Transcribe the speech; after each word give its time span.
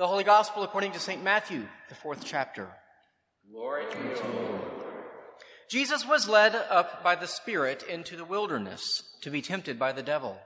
The 0.00 0.06
Holy 0.06 0.24
Gospel 0.24 0.62
according 0.62 0.92
to 0.92 0.98
St. 0.98 1.22
Matthew, 1.22 1.68
the 1.90 1.94
fourth 1.94 2.24
chapter. 2.24 2.70
Glory 3.52 3.84
to 3.84 3.98
you, 3.98 4.32
Lord. 4.32 4.62
Jesus 5.68 6.08
was 6.08 6.26
led 6.26 6.54
up 6.54 7.04
by 7.04 7.14
the 7.14 7.26
Spirit 7.26 7.82
into 7.82 8.16
the 8.16 8.24
wilderness 8.24 9.02
to 9.20 9.28
be 9.28 9.42
tempted 9.42 9.78
by 9.78 9.92
the 9.92 10.02
devil. 10.02 10.38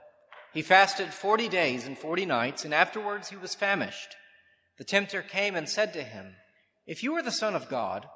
He 0.53 0.61
fasted 0.61 1.13
forty 1.13 1.47
days 1.47 1.87
and 1.87 1.97
forty 1.97 2.25
nights, 2.25 2.65
and 2.65 2.73
afterwards 2.73 3.29
he 3.29 3.37
was 3.37 3.55
famished. 3.55 4.17
The 4.77 4.83
tempter 4.83 5.21
came 5.21 5.55
and 5.55 5.69
said 5.69 5.93
to 5.93 6.03
him, 6.03 6.35
If 6.85 7.01
you 7.01 7.15
are 7.15 7.23
the 7.23 7.31
Son 7.31 7.55
of 7.55 7.69
God, 7.69 8.09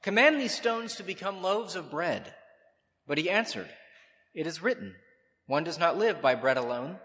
command 0.00 0.40
these 0.40 0.54
stones 0.54 0.94
to 0.94 1.02
become 1.02 1.42
loaves 1.42 1.74
of 1.74 1.90
bread. 1.90 2.34
But 3.04 3.18
he 3.18 3.28
answered, 3.28 3.70
It 4.32 4.46
is 4.46 4.62
written, 4.62 4.94
One 5.48 5.64
does 5.64 5.76
not 5.76 5.98
live 5.98 6.22
by 6.22 6.36
bread 6.36 6.56
alone, 6.56 6.98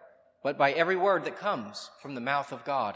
but 0.43 0.59
by 0.59 0.73
every 0.73 0.95
word 0.95 1.25
that 1.25 1.39
comes 1.39 1.89
from 2.03 2.13
the 2.13 2.21
mouth 2.21 2.51
of 2.51 2.63
God. 2.63 2.95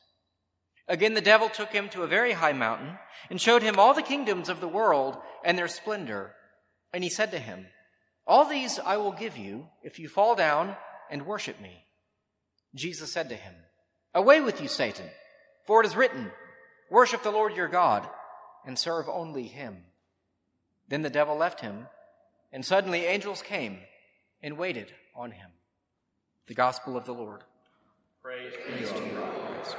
Again, 0.91 1.13
the 1.13 1.21
devil 1.21 1.47
took 1.47 1.71
him 1.71 1.87
to 1.89 2.03
a 2.03 2.07
very 2.07 2.33
high 2.33 2.51
mountain 2.51 2.99
and 3.29 3.39
showed 3.39 3.61
him 3.61 3.79
all 3.79 3.93
the 3.93 4.01
kingdoms 4.01 4.49
of 4.49 4.59
the 4.59 4.67
world 4.67 5.17
and 5.41 5.57
their 5.57 5.69
splendor. 5.69 6.33
And 6.91 7.01
he 7.01 7.09
said 7.09 7.31
to 7.31 7.39
him, 7.39 7.67
All 8.27 8.43
these 8.43 8.77
I 8.77 8.97
will 8.97 9.13
give 9.13 9.37
you 9.37 9.67
if 9.83 9.99
you 9.99 10.09
fall 10.09 10.35
down 10.35 10.75
and 11.09 11.25
worship 11.25 11.61
me. 11.61 11.85
Jesus 12.75 13.09
said 13.09 13.29
to 13.29 13.35
him, 13.35 13.53
Away 14.13 14.41
with 14.41 14.59
you, 14.59 14.67
Satan, 14.67 15.05
for 15.65 15.79
it 15.79 15.85
is 15.85 15.95
written, 15.95 16.29
Worship 16.89 17.23
the 17.23 17.31
Lord 17.31 17.55
your 17.55 17.69
God 17.69 18.05
and 18.65 18.77
serve 18.77 19.07
only 19.07 19.47
him. 19.47 19.77
Then 20.89 21.03
the 21.03 21.09
devil 21.09 21.37
left 21.37 21.61
him, 21.61 21.87
and 22.51 22.65
suddenly 22.65 23.05
angels 23.05 23.41
came 23.41 23.77
and 24.43 24.57
waited 24.57 24.91
on 25.15 25.31
him. 25.31 25.51
The 26.47 26.53
Gospel 26.53 26.97
of 26.97 27.05
the 27.05 27.13
Lord. 27.13 27.45
Praise, 28.21 28.51
Praise 28.67 28.91
to 28.91 28.99
you, 29.05 29.11
Christ. 29.11 29.77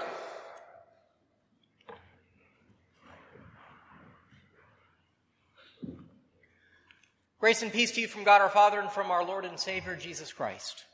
Grace 7.43 7.63
and 7.63 7.73
peace 7.73 7.91
to 7.91 8.01
you 8.01 8.07
from 8.07 8.23
God 8.23 8.41
our 8.41 8.49
Father 8.49 8.79
and 8.79 8.89
from 8.89 9.11
our 9.11 9.25
Lord 9.25 9.45
and 9.45 9.59
Savior 9.59 9.97
Jesus 9.97 10.33
Christ. 10.33 10.85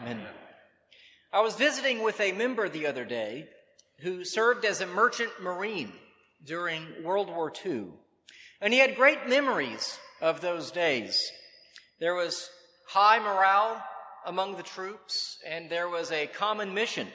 Amen. 0.00 0.20
I 1.32 1.40
was 1.40 1.56
visiting 1.56 2.00
with 2.04 2.20
a 2.20 2.30
member 2.30 2.68
the 2.68 2.86
other 2.86 3.04
day 3.04 3.48
who 3.98 4.24
served 4.24 4.64
as 4.64 4.80
a 4.80 4.86
merchant 4.86 5.32
marine 5.42 5.92
during 6.46 6.84
World 7.02 7.26
War 7.26 7.52
II. 7.66 7.86
And 8.60 8.72
he 8.72 8.78
had 8.78 8.94
great 8.94 9.28
memories 9.28 9.98
of 10.20 10.40
those 10.40 10.70
days. 10.70 11.20
There 11.98 12.14
was 12.14 12.48
high 12.86 13.18
morale 13.18 13.82
among 14.26 14.54
the 14.54 14.62
troops, 14.62 15.38
and 15.44 15.68
there 15.68 15.88
was 15.88 16.12
a 16.12 16.28
common 16.28 16.72
mission. 16.72 17.08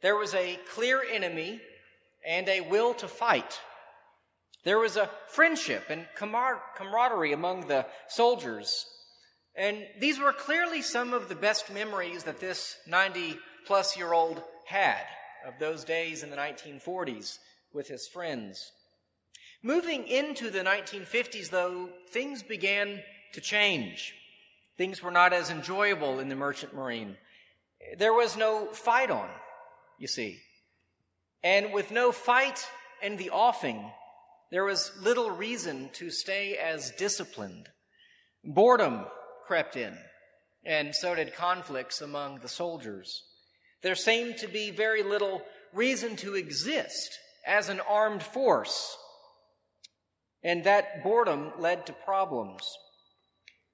There 0.00 0.14
was 0.14 0.32
a 0.32 0.60
clear 0.76 1.02
enemy 1.02 1.60
and 2.24 2.48
a 2.48 2.60
will 2.60 2.94
to 2.94 3.08
fight. 3.08 3.58
There 4.68 4.78
was 4.78 4.98
a 4.98 5.08
friendship 5.28 5.84
and 5.88 6.06
camaraderie 6.14 7.32
among 7.32 7.68
the 7.68 7.86
soldiers. 8.06 8.84
And 9.56 9.86
these 9.98 10.20
were 10.20 10.34
clearly 10.34 10.82
some 10.82 11.14
of 11.14 11.30
the 11.30 11.34
best 11.34 11.72
memories 11.72 12.24
that 12.24 12.38
this 12.38 12.76
90 12.86 13.38
plus 13.66 13.96
year 13.96 14.12
old 14.12 14.42
had 14.66 15.06
of 15.46 15.54
those 15.58 15.84
days 15.84 16.22
in 16.22 16.28
the 16.28 16.36
1940s 16.36 17.38
with 17.72 17.88
his 17.88 18.08
friends. 18.08 18.70
Moving 19.62 20.06
into 20.06 20.50
the 20.50 20.58
1950s, 20.58 21.48
though, 21.48 21.88
things 22.10 22.42
began 22.42 23.02
to 23.32 23.40
change. 23.40 24.12
Things 24.76 25.02
were 25.02 25.10
not 25.10 25.32
as 25.32 25.48
enjoyable 25.48 26.20
in 26.20 26.28
the 26.28 26.36
merchant 26.36 26.74
marine. 26.74 27.16
There 27.96 28.12
was 28.12 28.36
no 28.36 28.66
fight 28.66 29.10
on, 29.10 29.30
you 29.98 30.08
see. 30.08 30.40
And 31.42 31.72
with 31.72 31.90
no 31.90 32.12
fight 32.12 32.68
in 33.00 33.16
the 33.16 33.30
offing, 33.30 33.92
there 34.50 34.64
was 34.64 34.92
little 35.00 35.30
reason 35.30 35.90
to 35.94 36.10
stay 36.10 36.56
as 36.56 36.92
disciplined. 36.92 37.68
Boredom 38.44 39.04
crept 39.46 39.76
in, 39.76 39.96
and 40.64 40.94
so 40.94 41.14
did 41.14 41.34
conflicts 41.34 42.00
among 42.00 42.38
the 42.38 42.48
soldiers. 42.48 43.22
There 43.82 43.94
seemed 43.94 44.38
to 44.38 44.48
be 44.48 44.70
very 44.70 45.02
little 45.02 45.42
reason 45.72 46.16
to 46.16 46.34
exist 46.34 47.18
as 47.46 47.68
an 47.68 47.80
armed 47.80 48.22
force, 48.22 48.96
and 50.42 50.64
that 50.64 51.02
boredom 51.02 51.52
led 51.58 51.86
to 51.86 51.92
problems. 51.92 52.62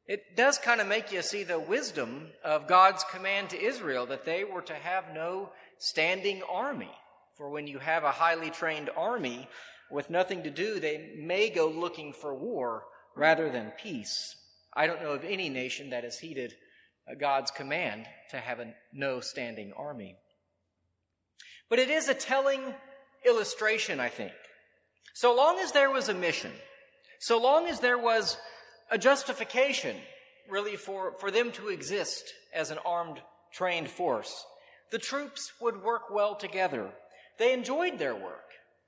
It 0.07 0.37
does 0.37 0.59
kind 0.59 0.81
of 0.81 0.87
make 0.87 1.13
you 1.13 1.23
see 1.23 1.45
the 1.45 1.59
wisdom 1.59 2.29
of 2.45 2.69
God's 2.69 3.05
command 3.11 3.51
to 3.51 3.63
Israel 3.63 4.07
that 4.07 4.25
they 4.25 4.45
were 4.45 4.63
to 4.63 4.75
have 4.75 5.15
no 5.15 5.51
standing 5.79 6.43
army. 6.43 6.91
For 7.37 7.49
when 7.49 7.67
you 7.67 7.79
have 7.79 8.05
a 8.05 8.13
highly 8.13 8.51
trained 8.51 8.91
army, 8.97 9.49
with 9.91 10.11
nothing 10.11 10.43
to 10.43 10.51
do, 10.51 10.81
they 10.81 11.15
may 11.19 11.51
go 11.51 11.69
looking 11.69 12.13
for 12.13 12.35
war 12.35 12.85
rather 13.17 13.51
than 13.51 13.73
peace. 13.81 14.37
I 14.77 14.87
don't 14.87 15.03
know 15.03 15.13
of 15.13 15.25
any 15.25 15.49
nation 15.49 15.91
that 15.91 16.05
has 16.05 16.19
heeded 16.19 16.55
uh, 17.09 17.15
God's 17.15 17.51
command 17.51 18.07
to 18.31 18.39
have 18.39 18.61
a 18.61 18.75
no 18.93 19.21
standing 19.21 19.73
army. 19.77 20.17
But 21.69 21.79
it 21.79 21.91
is 21.91 22.09
a 22.09 22.15
telling 22.15 22.61
illustration, 23.25 24.01
I 24.01 24.09
think. 24.09 24.33
So 25.15 25.35
long 25.35 25.59
as 25.59 25.73
there 25.73 25.91
was 25.91 26.09
a 26.09 26.15
mission, 26.15 26.53
so 27.21 27.41
long 27.41 27.67
as 27.69 27.81
there 27.81 27.99
was 27.99 28.37
a 28.91 28.99
justification, 28.99 29.97
really, 30.49 30.77
for, 30.77 31.13
for 31.19 31.31
them 31.31 31.53
to 31.53 31.69
exist 31.69 32.35
as 32.53 32.71
an 32.71 32.79
armed, 32.85 33.21
trained 33.53 33.89
force, 33.89 34.45
the 34.91 34.99
troops 34.99 35.53
would 35.61 35.83
work 35.83 36.11
well 36.13 36.35
together. 36.35 36.91
They 37.39 37.53
enjoyed 37.53 37.99
their 37.99 38.15
work 38.15 38.44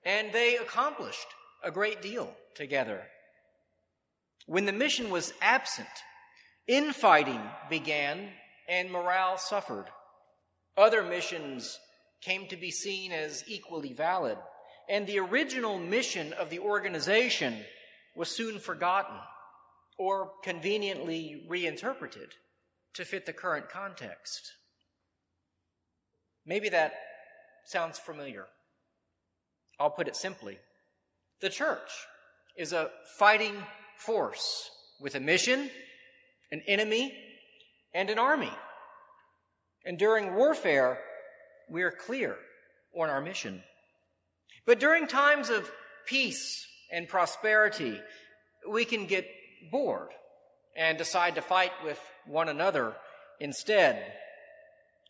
and 0.06 0.32
they 0.32 0.56
accomplished 0.56 1.26
a 1.64 1.70
great 1.70 2.00
deal 2.00 2.32
together. 2.54 3.02
When 4.46 4.64
the 4.64 4.72
mission 4.72 5.10
was 5.10 5.34
absent, 5.42 5.88
infighting 6.68 7.42
began 7.68 8.28
and 8.68 8.90
morale 8.90 9.36
suffered. 9.36 9.86
Other 10.76 11.02
missions 11.02 11.78
came 12.22 12.46
to 12.48 12.56
be 12.56 12.70
seen 12.70 13.10
as 13.10 13.42
equally 13.48 13.92
valid, 13.92 14.38
and 14.88 15.06
the 15.06 15.18
original 15.18 15.78
mission 15.78 16.32
of 16.34 16.50
the 16.50 16.60
organization 16.60 17.56
was 18.14 18.30
soon 18.30 18.60
forgotten 18.60 19.16
or 19.98 20.30
conveniently 20.44 21.44
reinterpreted 21.48 22.30
to 22.94 23.04
fit 23.04 23.26
the 23.26 23.32
current 23.32 23.68
context. 23.68 24.52
Maybe 26.46 26.68
that 26.68 26.92
sounds 27.64 27.98
familiar. 27.98 28.46
I'll 29.78 29.90
put 29.90 30.08
it 30.08 30.16
simply 30.16 30.58
the 31.40 31.50
church 31.50 31.90
is 32.56 32.72
a 32.72 32.90
fighting 33.18 33.54
force 33.98 34.70
with 35.00 35.14
a 35.14 35.20
mission, 35.20 35.70
an 36.50 36.62
enemy, 36.66 37.12
and 37.94 38.08
an 38.08 38.18
army. 38.18 38.52
And 39.84 39.98
during 39.98 40.34
warfare, 40.34 40.98
we 41.68 41.82
are 41.82 41.90
clear 41.90 42.36
on 42.98 43.10
our 43.10 43.20
mission. 43.20 43.62
But 44.64 44.80
during 44.80 45.06
times 45.06 45.50
of 45.50 45.70
peace 46.06 46.66
and 46.90 47.08
prosperity, 47.08 48.00
we 48.68 48.84
can 48.84 49.06
get 49.06 49.26
bored 49.70 50.08
and 50.74 50.96
decide 50.96 51.34
to 51.34 51.42
fight 51.42 51.72
with 51.84 52.00
one 52.26 52.48
another 52.48 52.94
instead. 53.40 54.12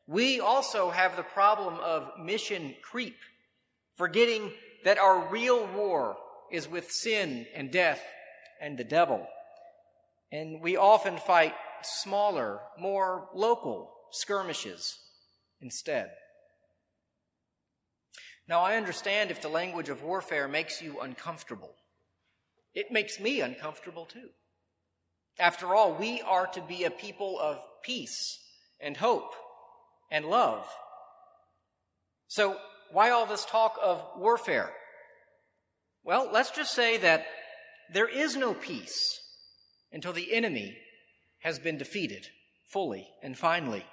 We 0.09 0.41
also 0.41 0.91
have 0.91 1.17
the 1.17 1.23
problem 1.23 1.75
of 1.75 2.11
mission 2.23 2.75
creep 2.83 3.17
forgetting 3.97 4.53
that 4.87 4.99
our 4.99 5.29
real 5.31 5.67
war 5.75 6.17
is 6.49 6.69
with 6.69 6.93
sin 6.93 7.45
and 7.57 7.73
death 7.73 8.01
and 8.61 8.79
the 8.79 8.85
devil. 8.85 9.27
And 10.31 10.63
we 10.63 10.77
often 10.77 11.17
fight 11.17 11.55
smaller, 11.83 12.61
more 12.79 13.29
local 13.35 13.93
skirmishes 14.13 14.97
instead. 15.61 16.11
Now, 18.49 18.61
I 18.61 18.77
understand 18.77 19.33
if 19.33 19.43
the 19.43 19.49
language 19.49 19.89
of 19.89 20.05
warfare 20.05 20.47
makes 20.47 20.81
you 20.81 21.01
uncomfortable. 21.01 21.75
It 22.73 22.93
makes 22.93 23.19
me 23.19 23.41
uncomfortable 23.41 24.05
too. 24.05 24.29
After 25.37 25.75
all, 25.75 25.97
we 25.97 26.21
are 26.21 26.47
to 26.47 26.61
be 26.61 26.85
a 26.85 26.93
people 26.93 27.41
of 27.41 27.59
peace 27.83 28.39
and 28.81 28.97
hope 28.97 29.33
and 30.13 30.27
love. 30.27 30.65
So, 32.29 32.57
why 32.93 33.11
all 33.11 33.27
this 33.27 33.45
talk 33.45 33.79
of 33.83 34.03
warfare? 34.17 34.71
Well, 36.05 36.31
let's 36.33 36.51
just 36.51 36.73
say 36.73 36.99
that 36.99 37.27
there 37.93 38.09
is 38.09 38.37
no 38.37 38.55
peace 38.55 39.21
until 39.93 40.13
the 40.13 40.33
enemy 40.35 40.77
has 41.41 41.59
been 41.59 41.79
defeated 41.79 42.27
fully 42.71 43.09
and 43.23 43.37
finally. 43.37 43.85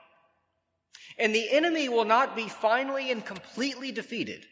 And 1.18 1.34
the 1.34 1.52
enemy 1.52 1.90
will 1.90 2.06
not 2.06 2.36
be 2.36 2.48
finally 2.48 3.12
and 3.12 3.26
completely 3.26 3.92
defeated, 3.92 4.46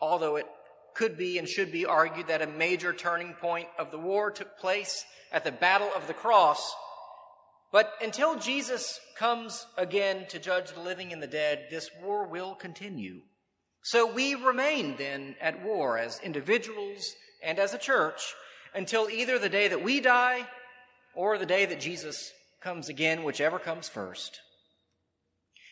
although 0.00 0.36
it 0.36 0.46
could 0.94 1.16
be 1.16 1.38
and 1.38 1.48
should 1.48 1.72
be 1.72 1.86
argued 1.86 2.28
that 2.28 2.42
a 2.42 2.46
major 2.46 2.92
turning 2.92 3.34
point 3.34 3.68
of 3.78 3.90
the 3.90 3.98
war 3.98 4.30
took 4.30 4.58
place 4.58 5.04
at 5.32 5.44
the 5.44 5.52
Battle 5.52 5.90
of 5.94 6.06
the 6.06 6.14
Cross. 6.14 6.74
But 7.70 7.92
until 8.02 8.38
Jesus 8.38 8.98
comes 9.16 9.66
again 9.76 10.26
to 10.30 10.38
judge 10.38 10.72
the 10.72 10.80
living 10.80 11.12
and 11.12 11.22
the 11.22 11.26
dead, 11.26 11.66
this 11.70 11.90
war 12.02 12.26
will 12.26 12.54
continue. 12.54 13.20
So 13.82 14.12
we 14.12 14.34
remain 14.34 14.96
then 14.96 15.36
at 15.40 15.62
war 15.62 15.98
as 15.98 16.20
individuals 16.20 17.14
and 17.42 17.58
as 17.58 17.74
a 17.74 17.78
church 17.78 18.34
until 18.74 19.08
either 19.08 19.38
the 19.38 19.48
day 19.48 19.68
that 19.68 19.82
we 19.82 20.00
die 20.00 20.46
or 21.14 21.38
the 21.38 21.46
day 21.46 21.66
that 21.66 21.80
Jesus 21.80 22.32
comes 22.60 22.88
again, 22.88 23.24
whichever 23.24 23.58
comes 23.58 23.88
first. 23.88 24.40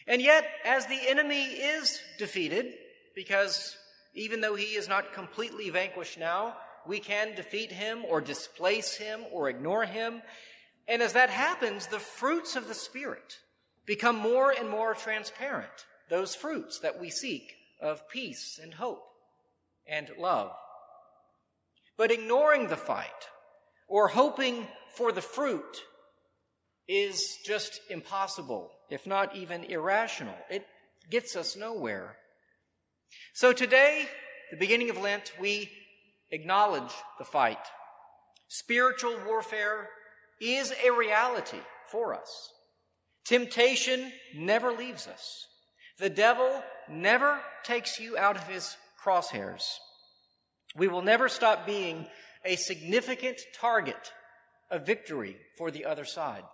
And 0.07 0.23
yet, 0.23 0.47
as 0.65 0.87
the 0.87 1.09
enemy 1.09 1.45
is 1.45 2.01
defeated, 2.19 2.75
because 3.15 3.77
even 4.15 4.41
though 4.41 4.55
he 4.55 4.77
is 4.77 4.89
not 4.89 5.13
completely 5.13 5.69
vanquished 5.71 6.19
now, 6.19 6.57
we 6.87 7.01
can 7.01 7.35
defeat 7.35 7.73
him 7.73 8.05
or 8.09 8.21
displace 8.21 8.97
him 8.97 9.25
or 9.33 9.49
ignore 9.49 9.85
him. 9.85 10.23
And 10.87 11.03
as 11.03 11.15
that 11.15 11.31
happens, 11.31 11.89
the 11.89 11.99
fruits 11.99 12.55
of 12.55 12.69
the 12.69 12.75
Spirit 12.75 13.39
become 13.85 14.17
more 14.17 14.53
and 14.53 14.69
more 14.71 14.95
transparent. 14.95 15.87
Those 16.09 16.37
fruits 16.37 16.79
that 16.81 17.01
we 17.01 17.11
seek 17.11 17.56
of 17.81 18.09
peace 18.09 18.59
and 18.63 18.75
hope 18.75 19.03
and 19.87 20.11
love. 20.19 20.53
But 21.97 22.11
ignoring 22.11 22.69
the 22.69 22.77
fight 22.77 23.11
or 23.89 24.09
hoping 24.09 24.67
for 24.95 25.13
the 25.13 25.23
fruit 25.23 25.83
is 26.89 27.39
just 27.45 27.81
impossible, 27.91 28.71
if 28.91 29.07
not 29.07 29.35
even 29.35 29.65
irrational. 29.65 30.37
It 30.51 30.67
gets 31.11 31.37
us 31.37 31.57
nowhere. 31.57 32.17
So 33.33 33.53
today, 33.53 34.07
the 34.51 34.57
beginning 34.57 34.91
of 34.91 34.99
Lent, 34.99 35.33
we 35.41 35.71
acknowledge 36.31 36.93
the 37.19 37.25
fight. 37.25 37.59
Spiritual 38.49 39.17
warfare 39.27 39.89
is 40.41 40.73
a 40.85 40.91
reality 40.91 41.59
for 41.91 42.15
us. 42.15 42.53
Temptation 43.25 44.13
never 44.35 44.73
leaves 44.73 45.07
us. 45.09 45.47
The 45.99 46.11
devil 46.11 46.63
never 46.89 47.41
takes 47.65 47.99
you 47.99 48.19
out 48.19 48.37
of 48.37 48.47
his 48.47 48.77
crosshairs. 49.03 49.63
We 50.77 50.89
will 50.89 51.03
never 51.03 51.29
stop 51.29 51.67
being 51.67 52.07
a 52.45 52.57
significant 52.57 53.41
target 53.59 54.13
of 54.71 54.87
victory 54.87 55.37
for 55.57 55.71
the 55.71 55.87
other 55.87 56.05
side. 56.05 56.45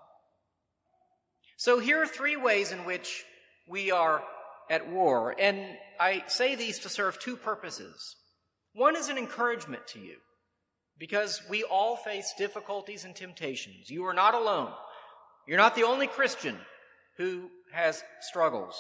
So 1.57 1.79
here 1.79 2.03
are 2.03 2.07
three 2.07 2.37
ways 2.37 2.73
in 2.73 2.85
which 2.85 3.25
we 3.69 3.91
are 3.91 4.23
at 4.71 4.89
war, 4.89 5.35
and 5.39 5.59
I 5.99 6.25
say 6.29 6.55
these 6.55 6.81
to 6.81 6.89
serve 6.89 7.19
two 7.19 7.37
purposes. 7.37 8.17
One 8.75 8.97
is 8.97 9.09
an 9.09 9.19
encouragement 9.19 9.87
to 9.89 9.99
you, 9.99 10.17
because 10.99 11.41
we 11.51 11.63
all 11.63 11.97
face 11.97 12.33
difficulties 12.39 13.05
and 13.05 13.15
temptations. 13.15 13.91
You 13.91 14.05
are 14.07 14.15
not 14.15 14.35
alone. 14.35 14.73
You're 15.47 15.59
not 15.59 15.75
the 15.75 15.83
only 15.83 16.07
Christian 16.07 16.57
who 17.19 17.51
has 17.73 18.03
struggles. 18.21 18.75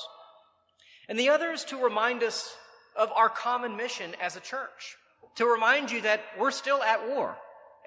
And 1.12 1.19
the 1.19 1.29
other 1.29 1.53
is 1.53 1.64
to 1.64 1.76
remind 1.76 2.23
us 2.23 2.56
of 2.97 3.12
our 3.12 3.29
common 3.29 3.76
mission 3.76 4.17
as 4.19 4.35
a 4.35 4.41
church, 4.41 4.97
to 5.35 5.44
remind 5.44 5.91
you 5.91 6.00
that 6.00 6.23
we're 6.38 6.50
still 6.50 6.82
at 6.82 7.06
war, 7.06 7.37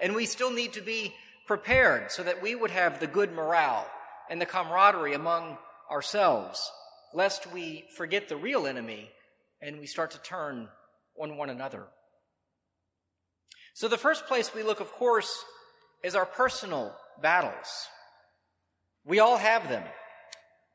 and 0.00 0.14
we 0.14 0.26
still 0.26 0.52
need 0.52 0.74
to 0.74 0.80
be 0.80 1.12
prepared 1.44 2.12
so 2.12 2.22
that 2.22 2.40
we 2.40 2.54
would 2.54 2.70
have 2.70 3.00
the 3.00 3.08
good 3.08 3.32
morale 3.32 3.84
and 4.30 4.40
the 4.40 4.46
camaraderie 4.46 5.14
among 5.14 5.58
ourselves, 5.90 6.70
lest 7.12 7.52
we 7.52 7.86
forget 7.96 8.28
the 8.28 8.36
real 8.36 8.64
enemy 8.64 9.10
and 9.60 9.80
we 9.80 9.86
start 9.86 10.12
to 10.12 10.22
turn 10.22 10.68
on 11.20 11.36
one 11.36 11.50
another. 11.50 11.82
So, 13.74 13.88
the 13.88 13.98
first 13.98 14.26
place 14.26 14.54
we 14.54 14.62
look, 14.62 14.78
of 14.78 14.92
course, 14.92 15.44
is 16.04 16.14
our 16.14 16.26
personal 16.26 16.94
battles. 17.20 17.88
We 19.04 19.18
all 19.18 19.36
have 19.36 19.68
them. 19.68 19.82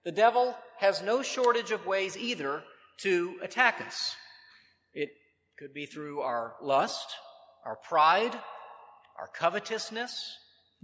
The 0.03 0.11
devil 0.11 0.53
has 0.81 1.03
no 1.03 1.21
shortage 1.21 1.69
of 1.69 1.85
ways 1.85 2.17
either 2.17 2.63
to 2.97 3.37
attack 3.43 3.79
us. 3.85 4.15
It 4.93 5.09
could 5.59 5.75
be 5.75 5.85
through 5.85 6.21
our 6.21 6.55
lust, 6.59 7.05
our 7.63 7.75
pride, 7.75 8.33
our 9.19 9.27
covetousness, 9.27 10.37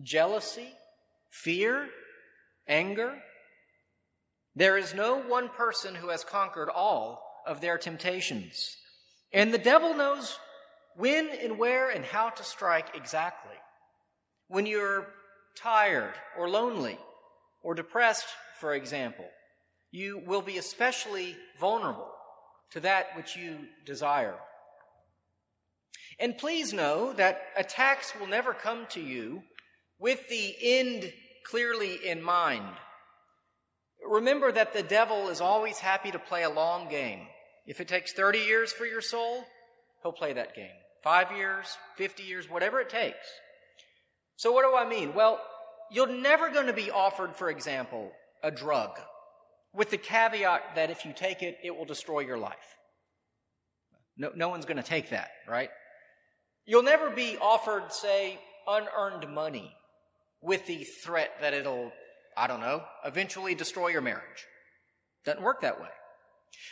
jealousy, 0.04 0.70
fear, 1.32 1.90
anger. 2.68 3.16
There 4.56 4.78
is 4.78 4.94
no 4.94 5.20
one 5.20 5.50
person 5.50 5.96
who 5.96 6.10
has 6.10 6.24
conquered 6.24 6.70
all 6.70 7.24
of 7.48 7.60
their 7.60 7.80
temptations. 7.80 8.78
And 9.34 9.52
the 9.52 9.58
devil 9.58 9.96
knows 9.96 10.38
when 10.96 11.28
and 11.30 11.58
where 11.58 11.90
and 11.90 12.06
how 12.06 12.30
to 12.30 12.44
strike 12.44 12.96
exactly. 12.96 13.56
When 14.48 14.68
you're 14.68 15.08
tired 15.58 16.14
or 16.38 16.48
lonely 16.48 17.00
or 17.64 17.74
depressed, 17.74 18.28
for 18.60 18.76
example, 18.76 19.26
you 19.92 20.22
will 20.26 20.42
be 20.42 20.58
especially 20.58 21.36
vulnerable 21.60 22.10
to 22.72 22.80
that 22.82 23.16
which 23.16 23.36
you 23.36 23.58
desire. 23.86 24.36
And 26.20 26.38
please 26.38 26.74
know 26.74 27.14
that 27.14 27.42
attacks 27.56 28.14
will 28.20 28.28
never 28.28 28.54
come 28.54 28.86
to 28.90 29.00
you 29.00 29.44
with 30.00 30.28
the 30.30 30.56
end 30.62 31.12
clearly 31.46 32.00
in 32.06 32.22
mind. 32.22 32.76
Remember 34.06 34.52
that 34.52 34.74
the 34.74 34.84
devil 34.84 35.30
is 35.30 35.42
always 35.42 35.80
happy 35.80 36.12
to 36.12 36.20
play 36.20 36.44
a 36.44 36.50
long 36.50 36.90
game. 36.90 37.28
If 37.66 37.82
it 37.82 37.88
takes 37.88 38.14
30 38.14 38.40
years 38.40 38.72
for 38.72 38.86
your 38.86 39.02
soul, 39.02 39.44
he'll 40.02 40.12
play 40.12 40.34
that 40.34 40.56
game. 40.56 40.70
Five 41.04 41.32
years, 41.32 41.78
50 41.98 42.24
years, 42.24 42.50
whatever 42.50 42.80
it 42.80 42.90
takes. 42.90 43.28
So, 44.36 44.52
what 44.52 44.64
do 44.64 44.76
I 44.76 44.88
mean? 44.88 45.14
Well, 45.14 45.40
you're 45.92 46.08
never 46.08 46.50
going 46.50 46.68
to 46.68 46.74
be 46.74 46.92
offered, 46.92 47.36
for 47.36 47.50
example, 47.50 48.12
a 48.44 48.52
drug 48.52 49.00
with 49.78 49.92
the 49.92 49.98
caveat 49.98 50.76
that 50.76 50.90
if 50.90 51.06
you 51.06 51.14
take 51.14 51.44
it, 51.44 51.60
it 51.64 51.78
will 51.78 51.86
destroy 51.86 52.22
your 52.22 52.38
life. 52.38 52.76
No, 54.18 54.32
no 54.36 54.50
one's 54.50 54.66
going 54.66 54.78
to 54.78 54.84
take 54.84 55.12
that, 55.12 55.30
right? 55.48 55.70
You'll 56.66 56.84
never 56.84 57.12
be 57.12 57.38
offered, 57.40 57.94
say, 57.94 58.40
unearned 58.68 59.32
money 59.34 59.72
with 60.42 60.66
the 60.66 60.84
threat 60.84 61.30
that 61.42 61.54
it'll, 61.54 61.92
I 62.36 62.48
don't 62.48 62.60
know, 62.60 62.84
eventually 63.06 63.54
destroy 63.54 63.90
your 63.90 64.02
marriage. 64.02 64.48
Doesn't 65.24 65.44
work 65.44 65.62
that 65.62 65.80
way. 65.80 65.90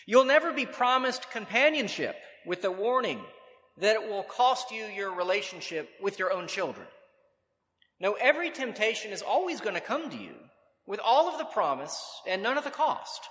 You'll 0.07 0.25
never 0.25 0.51
be 0.51 0.65
promised 0.65 1.29
companionship 1.29 2.15
with 2.45 2.63
the 2.63 2.71
warning 2.71 3.21
that 3.77 3.95
it 3.95 4.09
will 4.09 4.23
cost 4.23 4.71
you 4.71 4.85
your 4.85 5.13
relationship 5.13 5.89
with 6.01 6.17
your 6.17 6.33
own 6.33 6.47
children. 6.47 6.87
No, 7.99 8.13
every 8.13 8.49
temptation 8.49 9.11
is 9.11 9.21
always 9.21 9.61
going 9.61 9.75
to 9.75 9.81
come 9.81 10.09
to 10.09 10.17
you 10.17 10.33
with 10.85 10.99
all 11.03 11.27
of 11.29 11.37
the 11.37 11.45
promise 11.45 11.99
and 12.27 12.43
none 12.43 12.57
of 12.57 12.63
the 12.63 12.71
cost. 12.71 13.21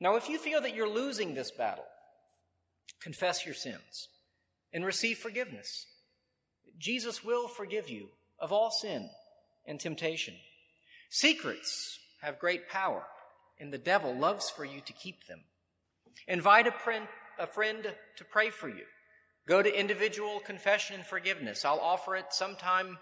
Now, 0.00 0.16
if 0.16 0.28
you 0.28 0.38
feel 0.38 0.62
that 0.62 0.74
you're 0.74 0.88
losing 0.88 1.34
this 1.34 1.50
battle, 1.50 1.84
confess 3.02 3.44
your 3.44 3.54
sins 3.54 4.08
and 4.72 4.84
receive 4.84 5.18
forgiveness. 5.18 5.86
Jesus 6.78 7.22
will 7.22 7.48
forgive 7.48 7.90
you 7.90 8.08
of 8.38 8.52
all 8.52 8.70
sin 8.70 9.10
and 9.66 9.78
temptation. 9.78 10.34
Secrets 11.10 11.98
have 12.22 12.38
great 12.38 12.68
power, 12.68 13.02
and 13.58 13.72
the 13.72 13.78
devil 13.78 14.14
loves 14.16 14.48
for 14.48 14.64
you 14.64 14.80
to 14.86 14.92
keep 14.92 15.26
them. 15.26 15.40
Invite 16.28 16.66
a 16.66 16.72
friend, 16.72 17.06
a 17.38 17.46
friend 17.46 17.86
to 18.16 18.24
pray 18.24 18.50
for 18.50 18.68
you. 18.68 18.84
Go 19.46 19.62
to 19.62 19.78
individual 19.78 20.40
confession 20.40 20.96
and 20.96 21.04
forgiveness. 21.04 21.64
I'll 21.64 21.80
offer 21.80 22.16
it 22.16 22.26
sometime 22.30 22.98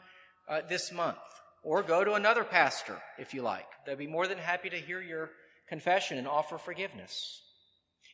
uh, 0.48 0.62
this 0.68 0.92
month. 0.92 1.18
Or 1.62 1.82
go 1.82 2.04
to 2.04 2.14
another 2.14 2.44
pastor 2.44 2.98
if 3.18 3.34
you 3.34 3.42
like. 3.42 3.66
They'll 3.84 3.96
be 3.96 4.06
more 4.06 4.26
than 4.26 4.38
happy 4.38 4.70
to 4.70 4.76
hear 4.76 5.00
your 5.00 5.30
confession 5.68 6.18
and 6.18 6.26
offer 6.26 6.58
forgiveness. 6.58 7.42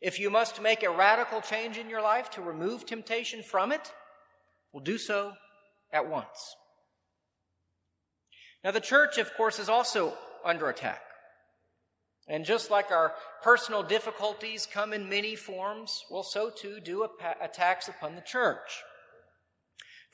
If 0.01 0.19
you 0.19 0.31
must 0.31 0.61
make 0.61 0.83
a 0.83 0.91
radical 0.91 1.41
change 1.41 1.79
in 1.79 1.89
your 1.89 2.03
life 2.03 2.31
to 2.31 2.43
remove 2.43 2.85
temptation 2.85 3.43
from 3.43 3.73
it, 3.73 3.93
well, 4.73 4.83
do 4.83 4.99
so 4.99 5.33
at 5.93 6.09
once. 6.09 6.57
Now, 8.65 8.71
the 8.71 8.81
church, 8.81 9.19
of 9.19 9.33
course, 9.35 9.59
is 9.59 9.69
also 9.69 10.15
under 10.45 10.69
attack. 10.69 11.01
And 12.27 12.45
just 12.45 12.71
like 12.71 12.91
our 12.91 13.13
personal 13.43 13.83
difficulties 13.83 14.67
come 14.67 14.93
in 14.95 15.09
many 15.09 15.37
forms, 15.37 16.05
well, 16.11 16.23
so 16.23 16.51
too 16.51 16.81
do 16.81 17.07
attacks 17.41 17.89
upon 17.89 18.15
the 18.15 18.23
church. 18.23 18.83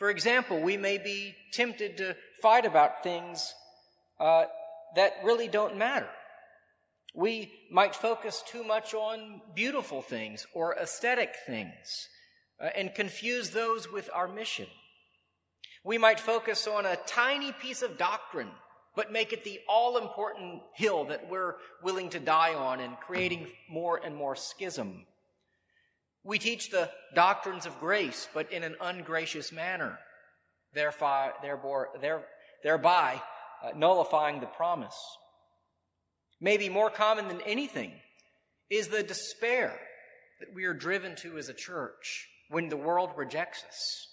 For 0.00 0.08
example, 0.08 0.58
we 0.58 0.78
may 0.78 0.96
be 0.96 1.34
tempted 1.52 1.98
to 1.98 2.16
fight 2.40 2.64
about 2.64 3.02
things 3.02 3.52
uh, 4.18 4.46
that 4.96 5.12
really 5.22 5.46
don't 5.46 5.76
matter. 5.76 6.08
We 7.14 7.52
might 7.70 7.94
focus 7.94 8.42
too 8.46 8.64
much 8.64 8.94
on 8.94 9.42
beautiful 9.54 10.00
things 10.00 10.46
or 10.54 10.74
aesthetic 10.74 11.34
things 11.46 12.08
uh, 12.58 12.70
and 12.74 12.94
confuse 12.94 13.50
those 13.50 13.92
with 13.92 14.08
our 14.14 14.26
mission. 14.26 14.68
We 15.84 15.98
might 15.98 16.18
focus 16.18 16.66
on 16.66 16.86
a 16.86 16.96
tiny 17.06 17.52
piece 17.52 17.82
of 17.82 17.98
doctrine, 17.98 18.52
but 18.96 19.12
make 19.12 19.34
it 19.34 19.44
the 19.44 19.60
all 19.68 19.98
important 19.98 20.62
hill 20.76 21.04
that 21.08 21.28
we're 21.28 21.56
willing 21.82 22.08
to 22.08 22.18
die 22.18 22.54
on 22.54 22.80
and 22.80 22.96
creating 23.00 23.48
more 23.68 24.00
and 24.02 24.16
more 24.16 24.34
schism. 24.34 25.04
We 26.22 26.38
teach 26.38 26.70
the 26.70 26.90
doctrines 27.14 27.66
of 27.66 27.80
grace, 27.80 28.28
but 28.34 28.52
in 28.52 28.62
an 28.62 28.76
ungracious 28.80 29.52
manner, 29.52 29.98
thereby, 30.74 31.32
uh, 33.62 33.70
nullifying 33.74 34.40
the 34.40 34.46
promise. 34.46 34.96
Maybe 36.40 36.68
more 36.68 36.90
common 36.90 37.28
than 37.28 37.40
anything 37.42 37.92
is 38.68 38.88
the 38.88 39.02
despair 39.02 39.78
that 40.40 40.54
we 40.54 40.64
are 40.64 40.74
driven 40.74 41.16
to 41.16 41.38
as 41.38 41.48
a 41.48 41.54
church 41.54 42.28
when 42.48 42.68
the 42.68 42.76
world 42.76 43.10
rejects 43.16 43.64
us. 43.68 44.08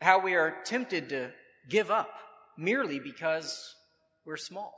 How 0.00 0.18
we 0.18 0.34
are 0.34 0.56
tempted 0.64 1.10
to 1.10 1.30
give 1.68 1.90
up 1.90 2.10
merely 2.56 2.98
because 2.98 3.74
we're 4.24 4.36
small. 4.36 4.74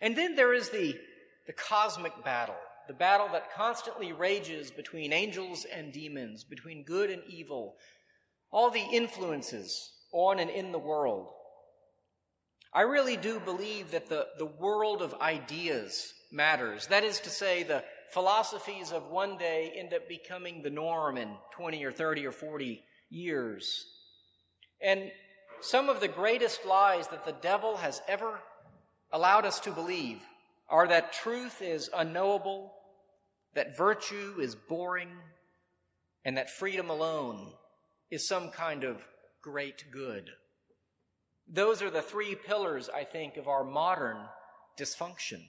And 0.00 0.16
then 0.16 0.36
there 0.36 0.54
is 0.54 0.70
the, 0.70 0.96
the 1.46 1.52
cosmic 1.52 2.24
battle, 2.24 2.56
the 2.88 2.94
battle 2.94 3.28
that 3.32 3.54
constantly 3.54 4.12
rages 4.12 4.70
between 4.70 5.12
angels 5.12 5.64
and 5.72 5.92
demons, 5.92 6.42
between 6.42 6.84
good 6.84 7.10
and 7.10 7.22
evil, 7.28 7.76
all 8.50 8.70
the 8.70 8.84
influences 8.92 9.92
on 10.12 10.40
and 10.40 10.50
in 10.50 10.72
the 10.72 10.78
world. 10.78 11.28
I 12.72 12.82
really 12.82 13.16
do 13.16 13.40
believe 13.40 13.92
that 13.92 14.08
the, 14.08 14.26
the 14.38 14.46
world 14.46 15.02
of 15.02 15.14
ideas 15.20 16.12
matters. 16.32 16.86
That 16.86 17.04
is 17.04 17.20
to 17.20 17.30
say, 17.30 17.62
the 17.62 17.84
philosophies 18.10 18.92
of 18.92 19.10
one 19.10 19.36
day 19.36 19.72
end 19.76 19.92
up 19.92 20.08
becoming 20.08 20.62
the 20.62 20.70
norm 20.70 21.16
in 21.16 21.28
20 21.52 21.84
or 21.84 21.92
30 21.92 22.26
or 22.26 22.32
40 22.32 22.82
years. 23.10 23.86
And 24.80 25.10
some 25.60 25.88
of 25.88 26.00
the 26.00 26.08
greatest 26.08 26.64
lies 26.64 27.08
that 27.08 27.24
the 27.24 27.32
devil 27.32 27.76
has 27.76 28.00
ever 28.08 28.38
allowed 29.12 29.44
us 29.44 29.60
to 29.60 29.70
believe 29.70 30.20
are 30.68 30.86
that 30.86 31.12
truth 31.12 31.62
is 31.62 31.90
unknowable, 31.94 32.72
that 33.54 33.76
virtue 33.76 34.36
is 34.40 34.54
boring, 34.54 35.10
and 36.24 36.36
that 36.36 36.50
freedom 36.50 36.90
alone 36.90 37.52
is 38.10 38.26
some 38.26 38.50
kind 38.50 38.84
of 38.84 39.02
great 39.42 39.84
good. 39.90 40.30
Those 41.46 41.82
are 41.82 41.90
the 41.90 42.02
three 42.02 42.34
pillars, 42.34 42.90
I 42.94 43.04
think, 43.04 43.36
of 43.36 43.48
our 43.48 43.64
modern 43.64 44.18
dysfunction. 44.78 45.42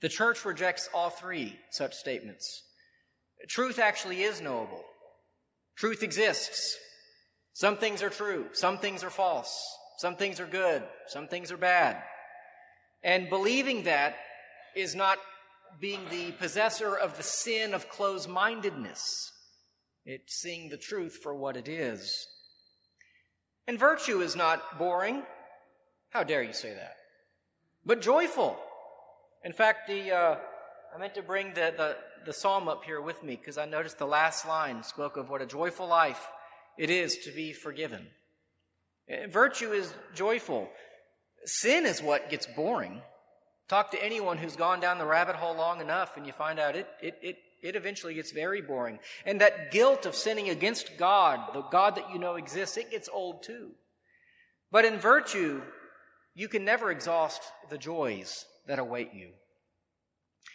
The 0.00 0.08
church 0.08 0.44
rejects 0.44 0.88
all 0.92 1.10
three 1.10 1.56
such 1.70 1.94
statements. 1.94 2.62
Truth 3.48 3.78
actually 3.78 4.22
is 4.22 4.40
knowable. 4.40 4.84
Truth 5.76 6.02
exists. 6.02 6.76
Some 7.52 7.76
things 7.76 8.02
are 8.02 8.10
true, 8.10 8.46
some 8.52 8.76
things 8.76 9.02
are 9.02 9.10
false, 9.10 9.58
some 9.98 10.16
things 10.16 10.40
are 10.40 10.46
good, 10.46 10.82
some 11.06 11.26
things 11.26 11.50
are 11.50 11.56
bad. 11.56 12.02
And 13.02 13.30
believing 13.30 13.84
that 13.84 14.16
is 14.74 14.94
not 14.94 15.18
being 15.80 16.00
the 16.10 16.32
possessor 16.32 16.96
of 16.96 17.16
the 17.16 17.22
sin 17.22 17.74
of 17.74 17.88
closed 17.88 18.28
mindedness. 18.28 19.32
It's 20.04 20.40
seeing 20.40 20.68
the 20.68 20.76
truth 20.76 21.18
for 21.22 21.34
what 21.34 21.56
it 21.56 21.68
is. 21.68 22.26
And 23.66 23.78
virtue 23.78 24.20
is 24.20 24.36
not 24.36 24.78
boring. 24.78 25.22
How 26.10 26.22
dare 26.22 26.42
you 26.42 26.52
say 26.52 26.72
that? 26.72 26.96
But 27.84 28.00
joyful. 28.00 28.56
In 29.44 29.52
fact, 29.52 29.88
the 29.88 30.12
uh, 30.12 30.36
I 30.96 30.98
meant 30.98 31.14
to 31.16 31.22
bring 31.22 31.52
the, 31.52 31.74
the, 31.76 31.96
the 32.24 32.32
psalm 32.32 32.68
up 32.68 32.84
here 32.84 33.02
with 33.02 33.22
me 33.22 33.36
because 33.36 33.58
I 33.58 33.66
noticed 33.66 33.98
the 33.98 34.06
last 34.06 34.46
line 34.46 34.82
spoke 34.82 35.18
of 35.18 35.28
what 35.28 35.42
a 35.42 35.46
joyful 35.46 35.86
life 35.86 36.26
it 36.78 36.88
is 36.88 37.18
to 37.24 37.32
be 37.32 37.52
forgiven. 37.52 38.06
Eh, 39.08 39.26
virtue 39.26 39.72
is 39.72 39.92
joyful. 40.14 40.70
Sin 41.44 41.84
is 41.84 42.02
what 42.02 42.30
gets 42.30 42.46
boring. 42.46 43.02
Talk 43.68 43.90
to 43.90 44.04
anyone 44.04 44.38
who's 44.38 44.54
gone 44.54 44.80
down 44.80 44.98
the 44.98 45.06
rabbit 45.06 45.36
hole 45.36 45.56
long 45.56 45.80
enough 45.80 46.16
and 46.16 46.26
you 46.26 46.32
find 46.32 46.58
out 46.58 46.76
it, 46.76 46.86
it, 47.02 47.18
it, 47.20 47.36
it 47.62 47.76
eventually 47.76 48.14
gets 48.14 48.30
very 48.30 48.62
boring. 48.62 49.00
And 49.24 49.40
that 49.40 49.72
guilt 49.72 50.06
of 50.06 50.14
sinning 50.14 50.50
against 50.50 50.96
God, 50.96 51.52
the 51.52 51.62
God 51.62 51.96
that 51.96 52.12
you 52.12 52.18
know 52.18 52.36
exists, 52.36 52.76
it 52.76 52.90
gets 52.90 53.08
old 53.12 53.42
too. 53.42 53.72
But 54.70 54.84
in 54.84 54.98
virtue, 54.98 55.62
you 56.34 56.48
can 56.48 56.64
never 56.64 56.90
exhaust 56.90 57.42
the 57.68 57.78
joys 57.78 58.44
that 58.68 58.78
await 58.78 59.12
you. 59.14 59.30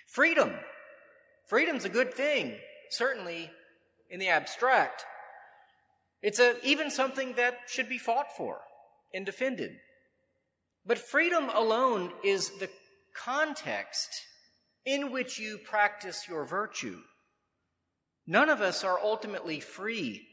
Freedom. 0.07 0.51
Freedom's 1.47 1.85
a 1.85 1.89
good 1.89 2.13
thing, 2.13 2.55
certainly 2.91 3.49
in 4.09 4.19
the 4.19 4.29
abstract. 4.29 5.03
It's 6.21 6.39
a, 6.39 6.55
even 6.63 6.91
something 6.91 7.33
that 7.33 7.57
should 7.67 7.89
be 7.89 7.97
fought 7.97 8.27
for 8.37 8.59
and 9.13 9.25
defended. 9.25 9.71
But 10.85 10.97
freedom 10.97 11.49
alone 11.49 12.11
is 12.23 12.49
the 12.59 12.69
context 13.13 14.09
in 14.85 15.11
which 15.11 15.39
you 15.39 15.57
practice 15.57 16.27
your 16.27 16.45
virtue. 16.45 16.99
None 18.27 18.49
of 18.49 18.61
us 18.61 18.83
are 18.83 18.99
ultimately 18.99 19.59
free 19.59 20.27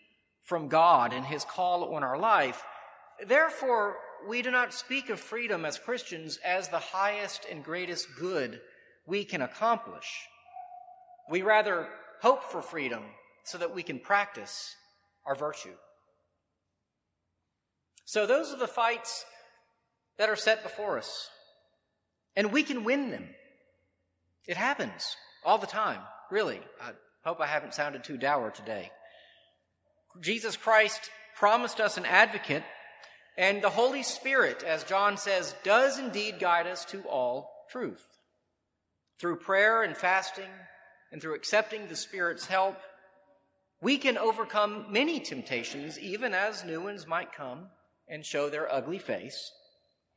from 0.45 0.69
God 0.69 1.13
and 1.13 1.25
His 1.25 1.45
call 1.45 1.95
on 1.95 2.03
our 2.03 2.19
life. 2.19 2.63
Therefore, 3.27 3.97
we 4.27 4.43
do 4.43 4.51
not 4.51 4.73
speak 4.73 5.11
of 5.11 5.21
freedom 5.21 5.65
as 5.65 5.79
Christians 5.79 6.39
as 6.45 6.69
the 6.69 6.79
highest 6.79 7.47
and 7.51 7.65
greatest 7.65 8.09
good 8.19 8.61
we 9.07 9.25
can 9.25 9.43
accomplish. 9.43 10.27
We 11.31 11.43
rather 11.43 11.89
hope 12.21 12.45
for 12.45 12.63
freedom 12.63 13.03
so 13.45 13.59
that 13.59 13.75
we 13.75 13.83
can 13.83 13.99
practice 13.99 14.75
our 15.27 15.35
virtue. 15.35 15.75
So, 18.05 18.27
those 18.27 18.53
are 18.53 18.59
the 18.59 18.67
fights 18.67 19.25
that 20.19 20.31
are 20.31 20.37
set 20.37 20.63
before 20.63 20.99
us, 20.99 21.29
and 22.39 22.53
we 22.53 22.63
can 22.63 22.85
win 22.85 23.11
them. 23.11 23.29
It 24.47 24.57
happens 24.57 25.17
all 25.45 25.59
the 25.59 25.67
time, 25.67 26.01
really. 26.31 26.61
I 26.81 26.93
hope 27.25 27.41
I 27.41 27.49
haven't 27.49 27.75
sounded 27.75 28.05
too 28.05 28.17
dour 28.17 28.53
today. 28.53 28.93
Jesus 30.21 30.57
Christ 30.57 31.11
promised 31.37 31.81
us 31.81 31.99
an 31.99 32.07
advocate, 32.07 32.63
and 33.37 33.61
the 33.61 33.69
Holy 33.69 34.05
Spirit, 34.05 34.63
as 34.63 34.85
John 34.85 35.17
says, 35.17 35.53
does 35.65 35.99
indeed 35.99 36.39
guide 36.39 36.69
us 36.69 36.85
to 36.87 37.03
all 37.03 37.51
truth. 37.73 38.07
Through 39.21 39.41
prayer 39.41 39.83
and 39.83 39.97
fasting, 39.97 40.51
and 41.11 41.21
through 41.21 41.35
accepting 41.35 41.89
the 41.89 41.97
Spirit's 41.97 42.47
help, 42.47 42.77
we 43.83 43.99
can 43.99 44.17
overcome 44.17 44.87
many 44.91 45.19
temptations, 45.19 45.99
even 45.99 46.35
as 46.35 46.65
new 46.65 46.81
ones 46.81 47.05
might 47.05 47.33
come 47.33 47.67
and 48.07 48.25
show 48.25 48.49
their 48.49 48.73
ugly 48.73 49.01
face. 49.01 49.51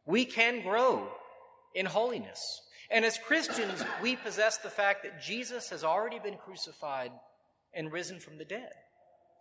We 0.05 0.25
can 0.25 0.61
grow 0.61 1.09
in 1.73 1.85
holiness. 1.85 2.39
And 2.89 3.05
as 3.05 3.17
Christians, 3.17 3.83
we 4.01 4.15
possess 4.15 4.57
the 4.57 4.69
fact 4.69 5.03
that 5.03 5.21
Jesus 5.21 5.69
has 5.69 5.83
already 5.83 6.19
been 6.19 6.37
crucified 6.37 7.11
and 7.73 7.91
risen 7.91 8.19
from 8.19 8.37
the 8.37 8.45
dead. 8.45 8.71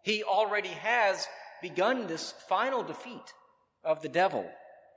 He 0.03 0.23
already 0.23 0.69
has 0.69 1.27
begun 1.61 2.07
this 2.07 2.33
final 2.49 2.83
defeat 2.83 3.35
of 3.85 4.03
the 4.03 4.09
devil, 4.09 4.49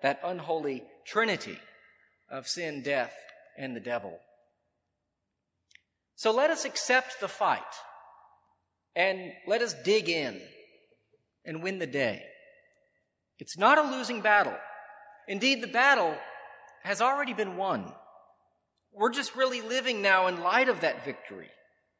that 0.02 0.20
unholy 0.24 0.84
trinity 1.06 1.58
of 2.30 2.48
sin, 2.48 2.84
death, 2.84 3.14
and 3.58 3.76
the 3.76 3.80
devil. 3.82 4.20
So 6.16 6.32
let 6.32 6.52
us 6.52 6.64
accept 6.64 7.20
the 7.20 7.28
fight 7.28 7.62
and 8.96 9.32
let 9.48 9.62
us 9.62 9.74
dig 9.84 10.10
in 10.10 10.40
and 11.46 11.64
win 11.64 11.80
the 11.80 11.88
day. 11.88 12.24
It's 13.40 13.58
not 13.58 13.78
a 13.78 13.92
losing 13.92 14.22
battle. 14.22 14.56
Indeed, 15.28 15.62
the 15.62 15.68
battle 15.68 16.16
has 16.84 17.02
already 17.02 17.34
been 17.34 17.58
won. 17.58 17.92
We're 18.94 19.12
just 19.12 19.36
really 19.36 19.62
living 19.62 20.02
now 20.02 20.28
in 20.28 20.42
light 20.42 20.70
of 20.70 20.82
that 20.82 21.04
victory 21.04 21.50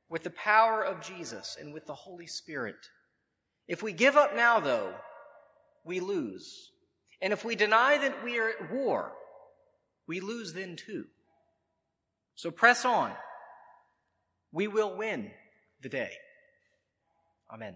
with 0.10 0.24
the 0.24 0.30
power 0.30 0.84
of 0.84 1.02
Jesus 1.02 1.58
and 1.60 1.74
with 1.74 1.88
the 1.88 1.96
Holy 1.96 2.28
Spirit. 2.28 2.76
If 3.68 3.82
we 3.82 3.94
give 3.94 4.16
up 4.16 4.36
now, 4.36 4.60
though, 4.60 4.94
we 5.86 6.00
lose. 6.00 6.70
And 7.22 7.34
if 7.34 7.46
we 7.46 7.56
deny 7.56 7.98
that 7.98 8.24
we 8.24 8.38
are 8.38 8.50
at 8.50 8.72
war, 8.72 9.14
we 10.08 10.20
lose 10.20 10.54
then 10.54 10.76
too. 10.76 11.06
So 12.36 12.52
press 12.52 12.86
on. 12.86 13.12
We 14.52 14.68
will 14.68 14.96
win 14.98 15.32
the 15.82 15.90
day. 15.90 16.12
Amen. 17.52 17.76